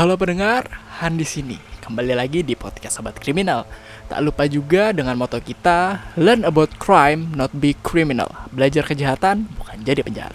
[0.00, 0.64] Halo pendengar,
[1.04, 1.60] Han di sini.
[1.84, 3.68] Kembali lagi di podcast Sobat Kriminal.
[4.08, 8.32] Tak lupa juga dengan moto kita, learn about crime, not be criminal.
[8.48, 10.32] Belajar kejahatan, bukan jadi penjahat.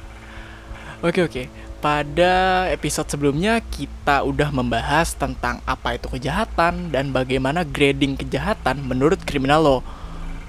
[1.01, 1.49] Oke oke,
[1.81, 9.17] pada episode sebelumnya kita udah membahas tentang apa itu kejahatan dan bagaimana grading kejahatan menurut
[9.25, 9.81] kriminal law.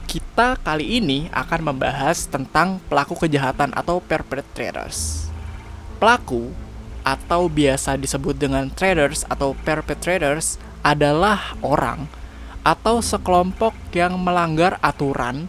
[0.05, 5.33] Kita kali ini akan membahas tentang pelaku kejahatan atau perpetrators.
[5.96, 6.66] Pelaku
[7.07, 12.11] atau biasa disebut dengan traders atau perpetrators adalah orang
[12.67, 15.46] atau sekelompok yang melanggar aturan,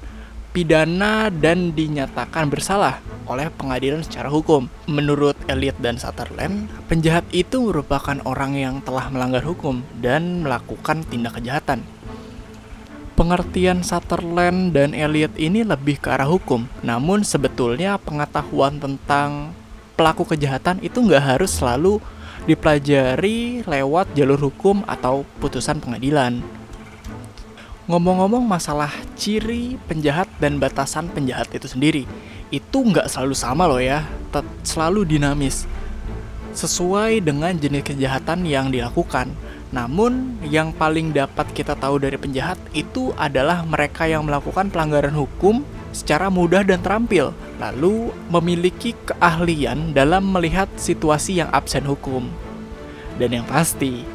[0.54, 4.70] pidana dan dinyatakan bersalah oleh pengadilan secara hukum.
[4.86, 11.42] Menurut Elliot dan Sutherland, penjahat itu merupakan orang yang telah melanggar hukum dan melakukan tindak
[11.42, 11.82] kejahatan.
[13.18, 19.58] Pengertian Sutherland dan Elliot ini lebih ke arah hukum, namun sebetulnya pengetahuan tentang
[19.98, 21.98] pelaku kejahatan itu nggak harus selalu
[22.46, 26.40] dipelajari lewat jalur hukum atau putusan pengadilan.
[27.88, 32.04] Ngomong-ngomong masalah ciri penjahat dan batasan penjahat itu sendiri,
[32.52, 34.04] itu nggak selalu sama loh ya,
[34.64, 35.68] selalu dinamis.
[36.52, 39.32] Sesuai dengan jenis kejahatan yang dilakukan.
[39.68, 45.64] Namun, yang paling dapat kita tahu dari penjahat itu adalah mereka yang melakukan pelanggaran hukum
[45.98, 52.30] secara mudah dan terampil, lalu memiliki keahlian dalam melihat situasi yang absen hukum.
[53.18, 54.06] Dan yang pasti,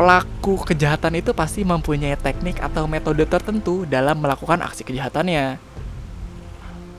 [0.00, 5.60] pelaku kejahatan itu pasti mempunyai teknik atau metode tertentu dalam melakukan aksi kejahatannya.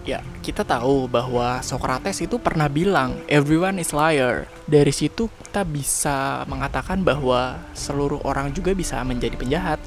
[0.05, 4.45] Ya, kita tahu bahwa Socrates itu pernah bilang, everyone is liar.
[4.69, 9.81] Dari situ kita bisa mengatakan bahwa seluruh orang juga bisa menjadi penjahat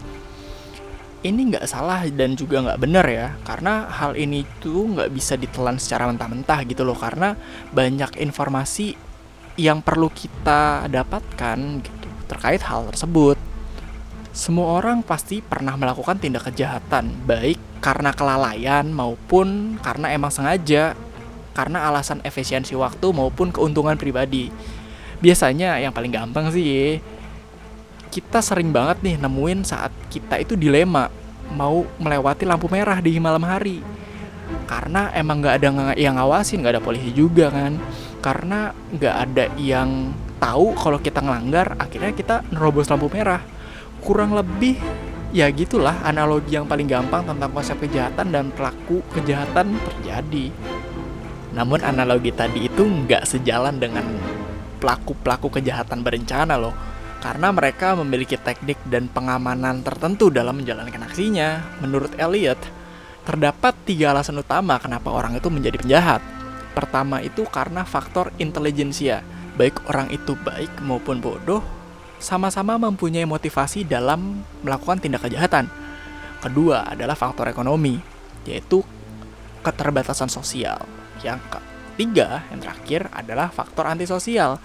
[1.27, 3.35] ini nggak salah dan juga nggak benar ya.
[3.43, 6.95] Karena hal ini tuh nggak bisa ditelan secara mentah-mentah gitu loh.
[6.95, 7.35] Karena
[7.75, 8.95] banyak informasi
[9.59, 13.35] yang perlu kita dapatkan gitu terkait hal tersebut.
[14.31, 20.95] Semua orang pasti pernah melakukan tindak kejahatan baik karena kelalaian maupun karena emang sengaja
[21.59, 24.55] karena alasan efisiensi waktu maupun keuntungan pribadi.
[25.19, 27.03] Biasanya yang paling gampang sih
[28.09, 31.13] kita sering banget nih nemuin saat kita itu dilema
[31.53, 33.81] mau melewati lampu merah di malam hari.
[34.65, 37.77] Karena emang nggak ada yang ngawasin nggak ada polisi juga kan.
[38.25, 43.41] Karena nggak ada yang tahu kalau kita ngelanggar akhirnya kita nerobos lampu merah.
[44.01, 44.81] Kurang lebih
[45.29, 50.49] ya gitulah analogi yang paling gampang tentang konsep kejahatan dan pelaku kejahatan terjadi.
[51.53, 54.05] Namun analogi tadi itu nggak sejalan dengan
[54.79, 61.67] pelaku-pelaku kejahatan berencana loh karena mereka memiliki teknik dan pengamanan tertentu dalam menjalankan aksinya.
[61.83, 62.59] Menurut Elliot,
[63.27, 66.23] terdapat tiga alasan utama kenapa orang itu menjadi penjahat.
[66.79, 69.27] Pertama itu karena faktor intelijensia,
[69.59, 71.59] baik orang itu baik maupun bodoh,
[72.23, 75.67] sama-sama mempunyai motivasi dalam melakukan tindak kejahatan.
[76.39, 77.99] Kedua adalah faktor ekonomi,
[78.47, 78.87] yaitu
[79.67, 80.87] keterbatasan sosial.
[81.19, 84.63] Yang ketiga, yang terakhir adalah faktor antisosial,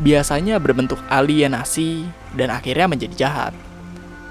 [0.00, 2.04] biasanya berbentuk alienasi
[2.36, 3.54] dan akhirnya menjadi jahat.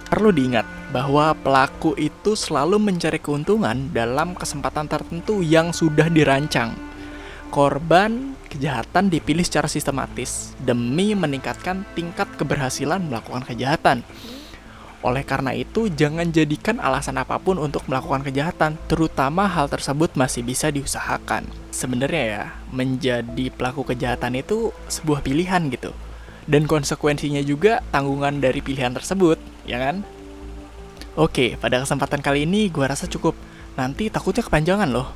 [0.05, 6.77] Perlu diingat bahwa pelaku itu selalu mencari keuntungan dalam kesempatan tertentu yang sudah dirancang.
[7.49, 14.05] Korban kejahatan dipilih secara sistematis demi meningkatkan tingkat keberhasilan melakukan kejahatan.
[15.05, 20.41] Oleh karena itu, jangan jadikan alasan apa pun untuk melakukan kejahatan, terutama hal tersebut masih
[20.41, 21.45] bisa diusahakan.
[21.69, 22.43] Sebenarnya ya,
[22.73, 25.93] menjadi pelaku kejahatan itu sebuah pilihan gitu.
[26.49, 29.37] Dan konsekuensinya juga tanggungan dari pilihan tersebut,
[29.69, 30.01] ya kan?
[31.13, 33.37] Oke, pada kesempatan kali ini gue rasa cukup.
[33.77, 35.13] Nanti takutnya kepanjangan loh.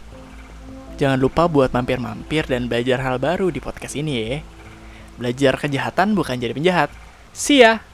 [1.02, 4.46] Jangan lupa buat mampir-mampir dan belajar hal baru di podcast ini ya.
[5.18, 6.94] Belajar kejahatan bukan jadi penjahat.
[7.34, 7.89] See ya!